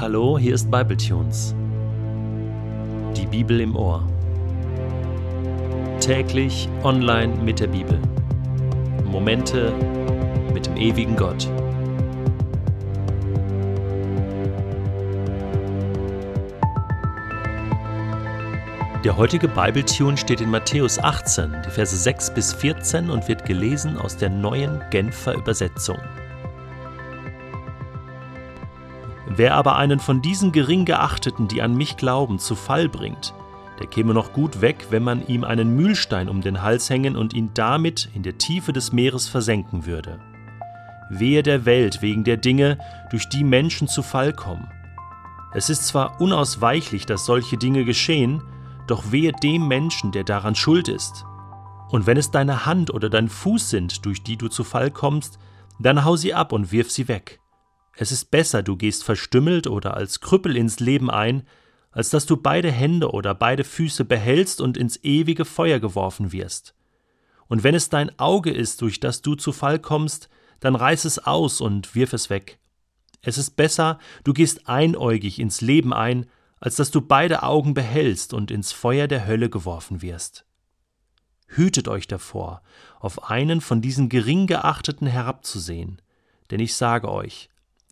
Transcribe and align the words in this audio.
Hallo, 0.00 0.38
hier 0.38 0.54
ist 0.54 0.70
Bibletunes. 0.70 1.54
Die 3.14 3.26
Bibel 3.26 3.60
im 3.60 3.76
Ohr. 3.76 4.02
Täglich 6.00 6.70
online 6.84 7.34
mit 7.44 7.60
der 7.60 7.66
Bibel. 7.66 8.00
Momente 9.04 9.74
mit 10.54 10.64
dem 10.64 10.78
ewigen 10.78 11.16
Gott. 11.16 11.46
Der 19.04 19.18
heutige 19.18 19.48
Bibletune 19.48 20.16
steht 20.16 20.40
in 20.40 20.50
Matthäus 20.50 20.98
18, 20.98 21.56
die 21.66 21.70
Verse 21.70 21.94
6 21.94 22.32
bis 22.32 22.54
14 22.54 23.10
und 23.10 23.28
wird 23.28 23.44
gelesen 23.44 23.98
aus 23.98 24.16
der 24.16 24.30
neuen 24.30 24.80
Genfer 24.88 25.34
Übersetzung. 25.34 25.98
Wer 29.40 29.54
aber 29.54 29.76
einen 29.76 30.00
von 30.00 30.20
diesen 30.20 30.52
gering 30.52 30.84
geachteten, 30.84 31.48
die 31.48 31.62
an 31.62 31.74
mich 31.74 31.96
glauben, 31.96 32.38
zu 32.38 32.54
Fall 32.54 32.90
bringt, 32.90 33.32
der 33.78 33.86
käme 33.86 34.12
noch 34.12 34.34
gut 34.34 34.60
weg, 34.60 34.88
wenn 34.90 35.02
man 35.02 35.26
ihm 35.28 35.44
einen 35.44 35.74
Mühlstein 35.76 36.28
um 36.28 36.42
den 36.42 36.60
Hals 36.60 36.90
hängen 36.90 37.16
und 37.16 37.32
ihn 37.32 37.48
damit 37.54 38.10
in 38.12 38.22
der 38.22 38.36
Tiefe 38.36 38.74
des 38.74 38.92
Meeres 38.92 39.30
versenken 39.30 39.86
würde. 39.86 40.20
Wehe 41.08 41.42
der 41.42 41.64
Welt 41.64 42.02
wegen 42.02 42.22
der 42.22 42.36
Dinge, 42.36 42.76
durch 43.10 43.30
die 43.30 43.42
Menschen 43.42 43.88
zu 43.88 44.02
Fall 44.02 44.34
kommen. 44.34 44.68
Es 45.54 45.70
ist 45.70 45.86
zwar 45.86 46.20
unausweichlich, 46.20 47.06
dass 47.06 47.24
solche 47.24 47.56
Dinge 47.56 47.86
geschehen, 47.86 48.42
doch 48.88 49.10
wehe 49.10 49.32
dem 49.32 49.66
Menschen, 49.68 50.12
der 50.12 50.24
daran 50.24 50.54
schuld 50.54 50.86
ist. 50.86 51.24
Und 51.88 52.06
wenn 52.06 52.18
es 52.18 52.30
deine 52.30 52.66
Hand 52.66 52.92
oder 52.92 53.08
dein 53.08 53.30
Fuß 53.30 53.70
sind, 53.70 54.04
durch 54.04 54.22
die 54.22 54.36
du 54.36 54.48
zu 54.48 54.64
Fall 54.64 54.90
kommst, 54.90 55.38
dann 55.78 56.04
hau 56.04 56.16
sie 56.16 56.34
ab 56.34 56.52
und 56.52 56.72
wirf 56.72 56.90
sie 56.90 57.08
weg. 57.08 57.39
Es 57.96 58.12
ist 58.12 58.30
besser, 58.30 58.62
du 58.62 58.76
gehst 58.76 59.04
verstümmelt 59.04 59.66
oder 59.66 59.94
als 59.94 60.20
Krüppel 60.20 60.56
ins 60.56 60.80
Leben 60.80 61.10
ein, 61.10 61.46
als 61.90 62.10
dass 62.10 62.26
du 62.26 62.36
beide 62.36 62.70
Hände 62.70 63.10
oder 63.10 63.34
beide 63.34 63.64
Füße 63.64 64.04
behältst 64.04 64.60
und 64.60 64.76
ins 64.76 65.02
ewige 65.02 65.44
Feuer 65.44 65.80
geworfen 65.80 66.32
wirst. 66.32 66.74
Und 67.48 67.64
wenn 67.64 67.74
es 67.74 67.88
dein 67.88 68.16
Auge 68.18 68.50
ist, 68.50 68.80
durch 68.80 69.00
das 69.00 69.22
du 69.22 69.34
zu 69.34 69.52
Fall 69.52 69.80
kommst, 69.80 70.28
dann 70.60 70.76
reiß 70.76 71.04
es 71.04 71.18
aus 71.18 71.60
und 71.60 71.94
wirf 71.94 72.12
es 72.12 72.30
weg. 72.30 72.60
Es 73.22 73.38
ist 73.38 73.56
besser, 73.56 73.98
du 74.24 74.32
gehst 74.32 74.68
einäugig 74.68 75.38
ins 75.38 75.60
Leben 75.60 75.92
ein, 75.92 76.26
als 76.60 76.76
dass 76.76 76.90
du 76.90 77.00
beide 77.00 77.42
Augen 77.42 77.74
behältst 77.74 78.32
und 78.34 78.50
ins 78.50 78.72
Feuer 78.72 79.08
der 79.08 79.26
Hölle 79.26 79.50
geworfen 79.50 80.00
wirst. 80.02 80.44
Hütet 81.48 81.88
euch 81.88 82.06
davor, 82.06 82.62
auf 83.00 83.30
einen 83.30 83.60
von 83.60 83.82
diesen 83.82 84.08
gering 84.08 84.46
geachteten 84.46 85.06
herabzusehen, 85.06 86.00
denn 86.50 86.60
ich 86.60 86.76
sage 86.76 87.10
euch, 87.10 87.48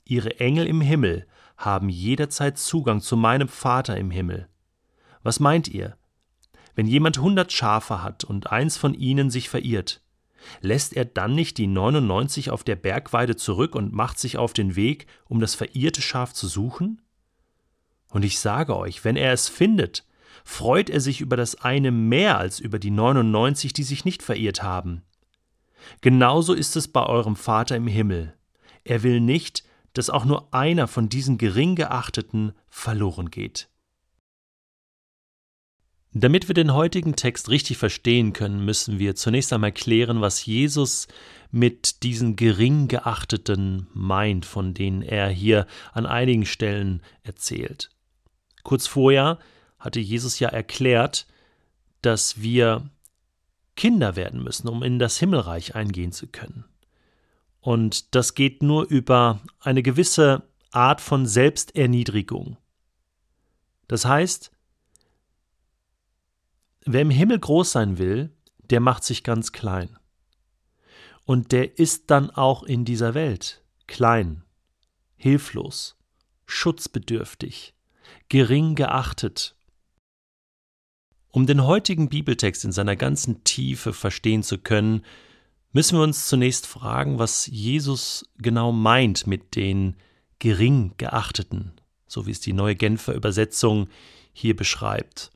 ihre 0.08 0.40
Engel 0.40 0.66
im 0.66 0.80
Himmel 0.80 1.26
haben 1.56 1.88
jederzeit 1.88 2.58
Zugang 2.58 3.00
zu 3.00 3.16
meinem 3.16 3.48
Vater 3.48 3.96
im 3.96 4.10
Himmel. 4.10 4.48
Was 5.22 5.40
meint 5.40 5.68
ihr? 5.68 5.96
Wenn 6.74 6.86
jemand 6.86 7.18
hundert 7.18 7.52
Schafe 7.52 8.02
hat 8.02 8.24
und 8.24 8.52
eins 8.52 8.76
von 8.76 8.94
ihnen 8.94 9.30
sich 9.30 9.48
verirrt, 9.48 10.00
lässt 10.60 10.94
er 10.94 11.04
dann 11.04 11.34
nicht 11.34 11.58
die 11.58 11.66
99 11.66 12.50
auf 12.50 12.62
der 12.62 12.76
Bergweide 12.76 13.36
zurück 13.36 13.74
und 13.74 13.92
macht 13.92 14.18
sich 14.18 14.38
auf 14.38 14.52
den 14.52 14.76
Weg, 14.76 15.06
um 15.26 15.40
das 15.40 15.54
verirrte 15.54 16.00
Schaf 16.00 16.32
zu 16.32 16.46
suchen? 16.46 17.02
Und 18.10 18.24
ich 18.24 18.38
sage 18.38 18.76
euch, 18.76 19.04
wenn 19.04 19.16
er 19.16 19.32
es 19.32 19.48
findet, 19.48 20.06
freut 20.44 20.88
er 20.88 21.00
sich 21.00 21.20
über 21.20 21.36
das 21.36 21.56
eine 21.56 21.90
mehr 21.90 22.38
als 22.38 22.60
über 22.60 22.78
die 22.78 22.90
99, 22.90 23.72
die 23.72 23.82
sich 23.82 24.04
nicht 24.04 24.22
verirrt 24.22 24.62
haben. 24.62 25.02
Genauso 26.00 26.54
ist 26.54 26.76
es 26.76 26.88
bei 26.88 27.04
eurem 27.04 27.36
Vater 27.36 27.76
im 27.76 27.86
Himmel. 27.86 28.34
Er 28.84 29.02
will 29.02 29.20
nicht, 29.20 29.64
dass 29.98 30.10
auch 30.10 30.24
nur 30.24 30.54
einer 30.54 30.86
von 30.86 31.08
diesen 31.08 31.38
gering 31.38 31.74
geachteten 31.74 32.52
verloren 32.68 33.32
geht. 33.32 33.68
Damit 36.12 36.46
wir 36.46 36.54
den 36.54 36.72
heutigen 36.72 37.16
Text 37.16 37.48
richtig 37.48 37.78
verstehen 37.78 38.32
können, 38.32 38.64
müssen 38.64 39.00
wir 39.00 39.16
zunächst 39.16 39.52
einmal 39.52 39.72
klären, 39.72 40.20
was 40.20 40.46
Jesus 40.46 41.08
mit 41.50 42.04
diesen 42.04 42.36
gering 42.36 42.86
geachteten 42.86 43.88
meint, 43.92 44.46
von 44.46 44.72
denen 44.72 45.02
er 45.02 45.30
hier 45.30 45.66
an 45.92 46.06
einigen 46.06 46.46
Stellen 46.46 47.02
erzählt. 47.24 47.90
Kurz 48.62 48.86
vorher 48.86 49.40
hatte 49.80 49.98
Jesus 49.98 50.38
ja 50.38 50.48
erklärt, 50.48 51.26
dass 52.02 52.40
wir 52.40 52.88
Kinder 53.74 54.14
werden 54.14 54.44
müssen, 54.44 54.68
um 54.68 54.84
in 54.84 55.00
das 55.00 55.18
Himmelreich 55.18 55.74
eingehen 55.74 56.12
zu 56.12 56.28
können. 56.28 56.66
Und 57.60 58.14
das 58.14 58.34
geht 58.34 58.62
nur 58.62 58.88
über 58.88 59.40
eine 59.60 59.82
gewisse 59.82 60.42
Art 60.70 61.00
von 61.00 61.26
Selbsterniedrigung. 61.26 62.56
Das 63.88 64.04
heißt, 64.04 64.52
wer 66.84 67.02
im 67.02 67.10
Himmel 67.10 67.38
groß 67.38 67.72
sein 67.72 67.98
will, 67.98 68.30
der 68.70 68.80
macht 68.80 69.04
sich 69.04 69.24
ganz 69.24 69.52
klein. 69.52 69.98
Und 71.24 71.52
der 71.52 71.78
ist 71.78 72.10
dann 72.10 72.30
auch 72.30 72.62
in 72.62 72.84
dieser 72.84 73.14
Welt 73.14 73.62
klein, 73.86 74.44
hilflos, 75.16 75.96
schutzbedürftig, 76.46 77.74
gering 78.28 78.74
geachtet. 78.74 79.54
Um 81.30 81.46
den 81.46 81.64
heutigen 81.64 82.08
Bibeltext 82.08 82.64
in 82.64 82.72
seiner 82.72 82.96
ganzen 82.96 83.44
Tiefe 83.44 83.92
verstehen 83.92 84.42
zu 84.42 84.58
können, 84.58 85.04
müssen 85.72 85.98
wir 85.98 86.02
uns 86.02 86.26
zunächst 86.26 86.66
fragen, 86.66 87.18
was 87.18 87.46
Jesus 87.46 88.24
genau 88.38 88.72
meint 88.72 89.26
mit 89.26 89.56
den 89.56 89.96
gering 90.38 90.94
geachteten, 90.96 91.72
so 92.06 92.26
wie 92.26 92.30
es 92.30 92.40
die 92.40 92.52
neue 92.52 92.76
Genfer 92.76 93.14
Übersetzung 93.14 93.88
hier 94.32 94.56
beschreibt. 94.56 95.30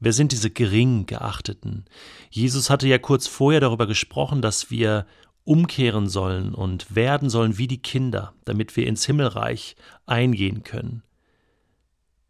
Wer 0.00 0.12
sind 0.12 0.32
diese 0.32 0.50
gering 0.50 1.06
geachteten? 1.06 1.84
Jesus 2.30 2.68
hatte 2.68 2.88
ja 2.88 2.98
kurz 2.98 3.26
vorher 3.26 3.60
darüber 3.60 3.86
gesprochen, 3.86 4.42
dass 4.42 4.70
wir 4.70 5.06
umkehren 5.44 6.08
sollen 6.08 6.54
und 6.54 6.94
werden 6.94 7.30
sollen 7.30 7.58
wie 7.58 7.68
die 7.68 7.80
Kinder, 7.80 8.34
damit 8.44 8.76
wir 8.76 8.86
ins 8.86 9.04
Himmelreich 9.06 9.76
eingehen 10.06 10.62
können 10.64 11.02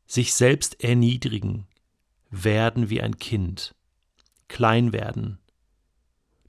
sich 0.06 0.34
selbst 0.34 0.82
erniedrigen, 0.82 1.66
werden 2.30 2.90
wie 2.90 3.00
ein 3.00 3.18
Kind, 3.18 3.74
klein 4.48 4.92
werden. 4.92 5.38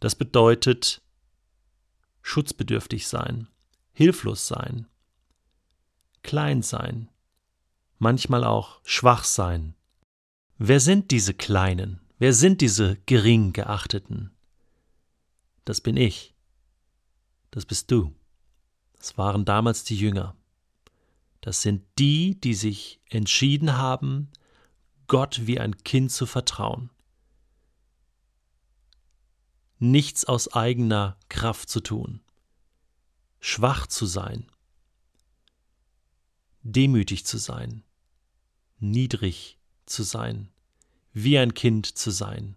Das 0.06 0.14
bedeutet 0.14 1.02
schutzbedürftig 2.22 3.08
sein, 3.08 3.48
hilflos 3.92 4.46
sein, 4.46 4.86
klein 6.22 6.62
sein, 6.62 7.10
manchmal 7.98 8.44
auch 8.44 8.82
schwach 8.84 9.24
sein. 9.24 9.74
Wer 10.60 10.80
sind 10.80 11.10
diese 11.10 11.34
Kleinen? 11.34 12.02
Wer 12.20 12.34
sind 12.34 12.62
diese 12.62 12.98
gering 13.08 13.52
geachteten? 13.52 14.30
Das 15.64 15.82
bin 15.82 15.98
ich. 15.98 16.36
Das 17.50 17.66
bist 17.66 17.90
du. 17.90 18.14
Das 18.98 19.18
waren 19.18 19.44
damals 19.44 19.86
die 19.86 19.98
Jünger. 19.98 20.36
Das 21.42 21.64
sind 21.64 21.84
die, 21.98 22.40
die 22.40 22.54
sich 22.54 23.02
entschieden 23.10 23.76
haben, 23.76 24.30
Gott 25.08 25.48
wie 25.48 25.60
ein 25.60 25.76
Kind 25.84 26.12
zu 26.12 26.28
vertrauen. 26.28 26.92
Nichts 29.88 30.25
aus 30.25 30.51
eigener 30.51 31.16
Kraft 31.29 31.69
zu 31.69 31.79
tun, 31.79 32.19
schwach 33.40 33.85
zu 33.85 34.07
sein, 34.07 34.51
demütig 36.63 37.23
zu 37.28 37.38
sein, 37.38 37.84
niedrig 38.79 39.59
zu 39.85 40.01
sein, 40.01 40.50
wie 41.13 41.38
ein 41.38 41.53
Kind 41.53 41.85
zu 41.85 42.09
sein, 42.09 42.56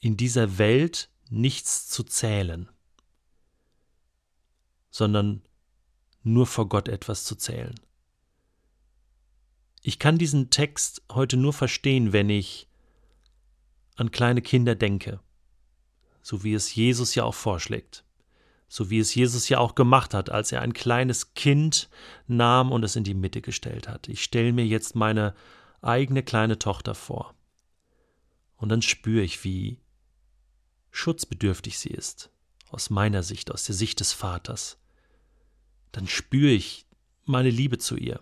in 0.00 0.16
dieser 0.16 0.58
Welt 0.58 1.08
nichts 1.30 1.86
zu 1.86 2.02
zählen, 2.02 2.68
sondern 4.90 5.42
nur 6.24 6.48
vor 6.48 6.68
Gott 6.68 6.88
etwas 6.88 7.22
zu 7.22 7.36
zählen. 7.36 7.78
Ich 9.82 10.00
kann 10.00 10.18
diesen 10.18 10.50
Text 10.50 11.00
heute 11.12 11.36
nur 11.36 11.52
verstehen, 11.52 12.12
wenn 12.12 12.28
ich 12.28 12.66
an 13.94 14.10
kleine 14.10 14.42
Kinder 14.42 14.74
denke, 14.74 15.20
so 16.28 16.44
wie 16.44 16.54
es 16.54 16.74
Jesus 16.74 17.14
ja 17.14 17.24
auch 17.24 17.34
vorschlägt, 17.34 18.04
so 18.68 18.90
wie 18.90 18.98
es 18.98 19.14
Jesus 19.14 19.48
ja 19.48 19.58
auch 19.58 19.74
gemacht 19.74 20.12
hat, 20.12 20.30
als 20.30 20.52
er 20.52 20.60
ein 20.60 20.72
kleines 20.72 21.34
Kind 21.34 21.88
nahm 22.26 22.72
und 22.72 22.82
es 22.82 22.96
in 22.96 23.04
die 23.04 23.14
Mitte 23.14 23.40
gestellt 23.40 23.88
hat. 23.88 24.08
Ich 24.08 24.22
stelle 24.22 24.52
mir 24.52 24.66
jetzt 24.66 24.94
meine 24.94 25.34
eigene 25.80 26.22
kleine 26.22 26.58
Tochter 26.58 26.94
vor. 26.94 27.34
Und 28.56 28.68
dann 28.68 28.82
spüre 28.82 29.22
ich, 29.22 29.44
wie 29.44 29.78
schutzbedürftig 30.90 31.78
sie 31.78 31.90
ist, 31.90 32.30
aus 32.70 32.90
meiner 32.90 33.22
Sicht, 33.22 33.52
aus 33.52 33.64
der 33.64 33.76
Sicht 33.76 34.00
des 34.00 34.12
Vaters 34.12 34.78
dann 35.92 36.06
spüre 36.06 36.50
ich 36.50 36.86
meine 37.24 37.50
Liebe 37.50 37.78
zu 37.78 37.96
ihr. 37.96 38.20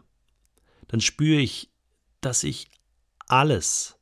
Dann 0.89 1.01
spüre 1.01 1.41
ich, 1.41 1.71
dass 2.21 2.45
ich 2.45 2.71
alles 3.27 3.99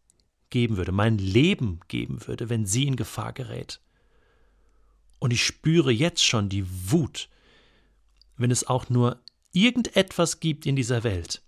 geben 0.50 0.76
würde, 0.76 0.92
mein 0.92 1.18
Leben 1.18 1.80
geben 1.88 2.26
würde, 2.26 2.48
wenn 2.48 2.66
sie 2.66 2.86
in 2.86 2.96
Gefahr 2.96 3.32
gerät. 3.32 3.80
Und 5.24 5.30
ich 5.30 5.42
spüre 5.42 5.90
jetzt 5.90 6.22
schon 6.22 6.50
die 6.50 6.66
Wut, 6.90 7.30
wenn 8.36 8.50
es 8.50 8.66
auch 8.66 8.90
nur 8.90 9.22
irgendetwas 9.52 10.38
gibt 10.38 10.66
in 10.66 10.76
dieser 10.76 11.02
Welt, 11.02 11.40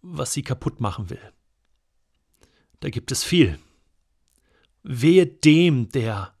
was 0.00 0.32
sie 0.32 0.42
kaputt 0.42 0.80
machen 0.80 1.10
will. 1.10 1.32
Da 2.80 2.90
gibt 2.90 3.12
es 3.12 3.22
viel. 3.22 3.56
Wehe 4.82 5.28
dem, 5.28 5.90
der, 5.90 6.34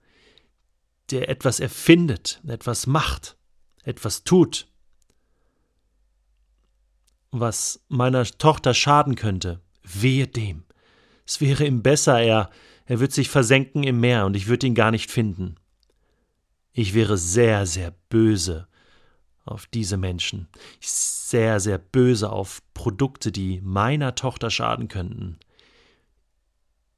der 1.12 1.28
etwas 1.28 1.60
erfindet, 1.60 2.40
etwas 2.44 2.88
macht, 2.88 3.36
etwas 3.84 4.24
tut, 4.24 4.66
was 7.30 7.84
meiner 7.86 8.24
Tochter 8.24 8.74
schaden 8.74 9.14
könnte. 9.14 9.60
Wehe 9.84 10.26
dem. 10.26 10.64
Es 11.24 11.40
wäre 11.40 11.64
ihm 11.64 11.84
besser, 11.84 12.20
er, 12.20 12.50
er 12.92 13.00
wird 13.00 13.12
sich 13.12 13.30
versenken 13.30 13.84
im 13.84 14.00
Meer 14.00 14.26
und 14.26 14.36
ich 14.36 14.48
würde 14.48 14.66
ihn 14.66 14.74
gar 14.74 14.90
nicht 14.90 15.10
finden. 15.10 15.54
Ich 16.74 16.92
wäre 16.92 17.16
sehr, 17.16 17.64
sehr 17.64 17.94
böse 18.10 18.68
auf 19.46 19.66
diese 19.66 19.96
Menschen, 19.96 20.46
sehr, 20.78 21.58
sehr 21.58 21.78
böse 21.78 22.30
auf 22.30 22.60
Produkte, 22.74 23.32
die 23.32 23.62
meiner 23.62 24.14
Tochter 24.14 24.50
schaden 24.50 24.88
könnten. 24.88 25.38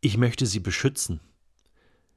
Ich 0.01 0.17
möchte 0.17 0.47
sie 0.47 0.59
beschützen. 0.59 1.21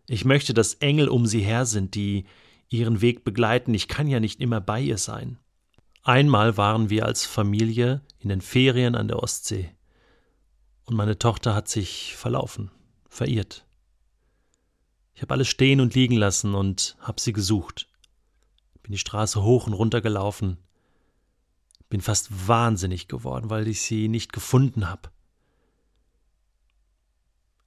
Ich 0.07 0.25
möchte, 0.25 0.55
dass 0.55 0.73
Engel 0.73 1.07
um 1.07 1.27
sie 1.27 1.41
her 1.41 1.67
sind, 1.67 1.93
die 1.93 2.25
ihren 2.69 3.01
Weg 3.01 3.23
begleiten. 3.23 3.75
Ich 3.75 3.87
kann 3.87 4.07
ja 4.07 4.19
nicht 4.19 4.41
immer 4.41 4.59
bei 4.59 4.81
ihr 4.81 4.97
sein. 4.97 5.37
Einmal 6.01 6.57
waren 6.57 6.89
wir 6.89 7.05
als 7.05 7.27
Familie 7.27 8.01
in 8.17 8.29
den 8.29 8.41
Ferien 8.41 8.95
an 8.95 9.07
der 9.07 9.21
Ostsee 9.21 9.69
und 10.85 10.95
meine 10.95 11.19
Tochter 11.19 11.53
hat 11.53 11.67
sich 11.67 12.15
verlaufen, 12.15 12.71
verirrt. 13.07 13.66
Ich 15.17 15.23
habe 15.23 15.33
alles 15.33 15.47
stehen 15.47 15.81
und 15.81 15.95
liegen 15.95 16.15
lassen 16.15 16.53
und 16.53 16.95
habe 16.99 17.19
sie 17.19 17.33
gesucht. 17.33 17.89
Bin 18.83 18.91
die 18.91 18.99
Straße 18.99 19.41
hoch 19.41 19.65
und 19.65 19.73
runter 19.73 19.99
gelaufen. 19.99 20.59
Bin 21.89 22.01
fast 22.01 22.47
wahnsinnig 22.47 23.07
geworden, 23.07 23.49
weil 23.49 23.67
ich 23.67 23.81
sie 23.81 24.09
nicht 24.09 24.31
gefunden 24.31 24.87
habe. 24.87 25.09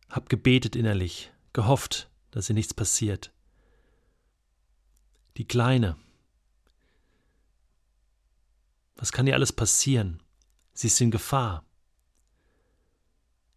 Hab 0.09 0.29
gebetet 0.29 0.77
innerlich, 0.77 1.33
gehofft, 1.53 2.09
dass 2.31 2.49
ihr 2.49 2.55
nichts 2.55 2.73
passiert. 2.73 3.33
Die 5.37 5.49
Kleine. 5.49 5.97
Was 8.95 9.11
kann 9.11 9.27
ihr 9.27 9.35
alles 9.35 9.53
passieren? 9.53 10.23
Sie 10.73 10.87
ist 10.87 11.01
in 11.01 11.11
Gefahr. 11.11 11.65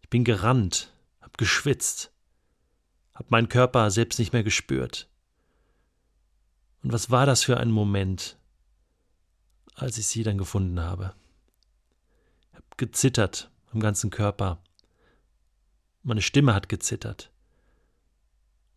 Ich 0.02 0.10
bin 0.10 0.24
gerannt, 0.24 0.92
hab 1.20 1.38
geschwitzt, 1.38 2.10
hab 3.14 3.30
meinen 3.30 3.48
Körper 3.48 3.90
selbst 3.90 4.18
nicht 4.18 4.32
mehr 4.32 4.42
gespürt. 4.42 5.08
Und 6.82 6.92
was 6.92 7.10
war 7.10 7.26
das 7.26 7.44
für 7.44 7.56
ein 7.56 7.70
Moment, 7.70 8.36
als 9.74 9.98
ich 9.98 10.06
sie 10.06 10.22
dann 10.22 10.38
gefunden 10.38 10.80
habe? 10.80 11.14
Ich 12.50 12.58
hab 12.58 12.78
gezittert 12.78 13.50
am 13.72 13.80
ganzen 13.80 14.10
Körper. 14.10 14.62
Meine 16.02 16.22
Stimme 16.22 16.54
hat 16.54 16.68
gezittert. 16.68 17.30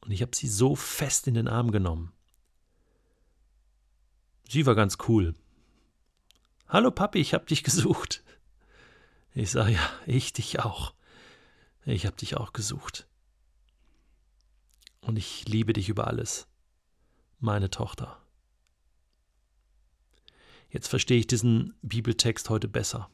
Und 0.01 0.11
ich 0.11 0.21
habe 0.21 0.35
sie 0.35 0.47
so 0.47 0.75
fest 0.75 1.27
in 1.27 1.33
den 1.33 1.47
Arm 1.47 1.71
genommen. 1.71 2.13
Sie 4.47 4.65
war 4.65 4.75
ganz 4.75 4.97
cool. 5.07 5.35
Hallo 6.69 6.91
Papi, 6.91 7.19
ich 7.19 7.33
hab 7.33 7.47
dich 7.47 7.63
gesucht. 7.63 8.23
Ich 9.33 9.51
sage 9.51 9.73
ja, 9.73 9.89
ich 10.05 10.31
dich 10.31 10.61
auch. 10.61 10.93
Ich 11.85 12.05
hab 12.05 12.17
dich 12.17 12.37
auch 12.37 12.53
gesucht. 12.53 13.07
Und 15.07 15.15
ich 15.15 15.47
liebe 15.47 15.71
dich 15.71 15.87
über 15.87 16.07
alles, 16.07 16.49
meine 17.39 17.69
Tochter. 17.69 18.21
Jetzt 20.69 20.89
verstehe 20.89 21.17
ich 21.17 21.27
diesen 21.27 21.75
Bibeltext 21.81 22.49
heute 22.49 22.67
besser. 22.67 23.09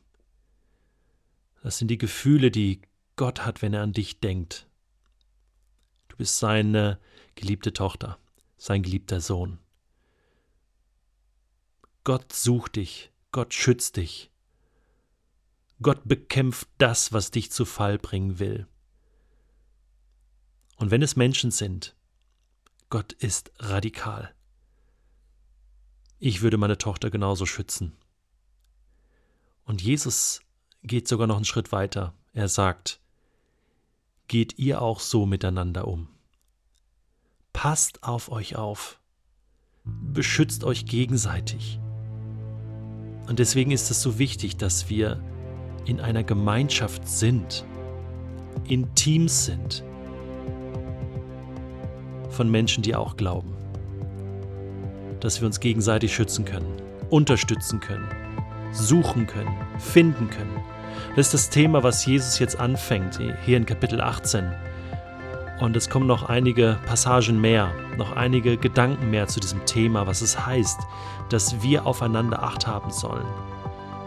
Das 1.61 1.77
sind 1.77 1.89
die 1.89 1.99
Gefühle, 1.99 2.49
die 2.49 2.81
Gott 3.15 3.45
hat, 3.45 3.61
wenn 3.61 3.75
er 3.75 3.83
an 3.83 3.93
dich 3.93 4.19
denkt. 4.19 4.67
Du 6.07 6.17
bist 6.17 6.39
seine 6.39 6.99
geliebte 7.35 7.73
Tochter, 7.73 8.17
sein 8.57 8.81
geliebter 8.81 9.21
Sohn. 9.21 9.59
Gott 12.03 12.33
sucht 12.33 12.77
dich, 12.77 13.11
Gott 13.31 13.53
schützt 13.53 13.97
dich. 13.97 14.31
Gott 15.79 16.01
bekämpft 16.05 16.67
das, 16.79 17.13
was 17.13 17.29
dich 17.29 17.51
zu 17.51 17.65
Fall 17.65 17.99
bringen 17.99 18.39
will. 18.39 18.65
Und 20.77 20.91
wenn 20.91 21.01
es 21.01 21.15
Menschen 21.15 21.51
sind, 21.51 21.95
Gott 22.89 23.13
ist 23.13 23.51
radikal. 23.59 24.33
Ich 26.19 26.41
würde 26.41 26.57
meine 26.57 26.77
Tochter 26.77 27.09
genauso 27.09 27.45
schützen. 27.45 27.95
Und 29.65 29.81
Jesus 29.81 30.41
geht 30.83 31.07
sogar 31.07 31.27
noch 31.27 31.35
einen 31.35 31.45
Schritt 31.45 31.71
weiter. 31.71 32.13
Er 32.33 32.47
sagt, 32.47 32.99
geht 34.27 34.57
ihr 34.57 34.81
auch 34.81 34.99
so 34.99 35.25
miteinander 35.25 35.87
um. 35.87 36.07
Passt 37.51 38.03
auf 38.03 38.29
euch 38.29 38.55
auf. 38.55 38.99
Beschützt 39.83 40.63
euch 40.63 40.85
gegenseitig. 40.85 41.79
Und 43.27 43.39
deswegen 43.39 43.71
ist 43.71 43.91
es 43.91 44.01
so 44.01 44.19
wichtig, 44.19 44.57
dass 44.57 44.89
wir 44.89 45.21
in 45.85 45.99
einer 45.99 46.23
Gemeinschaft 46.23 47.07
sind, 47.07 47.65
in 48.65 48.93
Teams 48.95 49.45
sind, 49.45 49.83
von 52.33 52.49
Menschen, 52.49 52.83
die 52.83 52.95
auch 52.95 53.15
glauben. 53.15 53.53
Dass 55.19 55.39
wir 55.39 55.47
uns 55.47 55.59
gegenseitig 55.59 56.13
schützen 56.13 56.45
können, 56.45 56.81
unterstützen 57.09 57.79
können, 57.79 58.07
suchen 58.71 59.27
können, 59.27 59.55
finden 59.79 60.29
können. 60.29 60.59
Das 61.15 61.27
ist 61.27 61.33
das 61.33 61.49
Thema, 61.49 61.83
was 61.83 62.05
Jesus 62.05 62.39
jetzt 62.39 62.59
anfängt, 62.59 63.19
hier 63.45 63.57
in 63.57 63.65
Kapitel 63.65 64.01
18. 64.01 64.51
Und 65.59 65.77
es 65.77 65.89
kommen 65.89 66.07
noch 66.07 66.23
einige 66.27 66.77
Passagen 66.85 67.39
mehr, 67.39 67.71
noch 67.97 68.15
einige 68.15 68.57
Gedanken 68.57 69.11
mehr 69.11 69.27
zu 69.27 69.39
diesem 69.39 69.65
Thema, 69.65 70.07
was 70.07 70.21
es 70.21 70.45
heißt, 70.45 70.81
dass 71.29 71.61
wir 71.61 71.85
aufeinander 71.85 72.43
Acht 72.43 72.67
haben 72.67 72.91
sollen. 72.91 73.25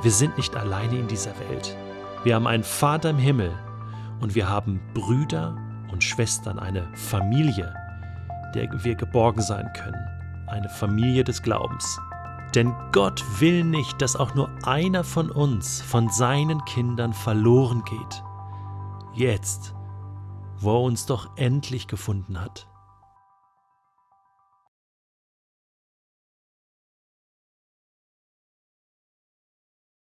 Wir 0.02 0.10
sind 0.10 0.36
nicht 0.36 0.54
alleine 0.56 0.98
in 0.98 1.08
dieser 1.08 1.32
Welt. 1.48 1.76
Wir 2.24 2.34
haben 2.34 2.46
einen 2.46 2.64
Vater 2.64 3.10
im 3.10 3.18
Himmel 3.18 3.52
und 4.20 4.34
wir 4.34 4.48
haben 4.48 4.80
Brüder 4.94 5.56
und 5.92 6.02
Schwestern, 6.02 6.58
eine 6.58 6.88
Familie, 6.94 7.72
der 8.54 8.68
wir 8.84 8.94
geborgen 8.94 9.42
sein 9.42 9.72
können, 9.74 10.08
eine 10.46 10.68
Familie 10.68 11.24
des 11.24 11.42
Glaubens. 11.42 11.98
Denn 12.54 12.74
Gott 12.92 13.22
will 13.40 13.64
nicht, 13.64 14.00
dass 14.00 14.16
auch 14.16 14.34
nur 14.34 14.48
einer 14.64 15.04
von 15.04 15.30
uns, 15.30 15.82
von 15.82 16.08
seinen 16.08 16.64
Kindern 16.64 17.12
verloren 17.12 17.84
geht. 17.84 18.22
Jetzt, 19.14 19.74
wo 20.58 20.76
er 20.76 20.82
uns 20.82 21.06
doch 21.06 21.30
endlich 21.36 21.86
gefunden 21.86 22.40
hat. 22.40 22.68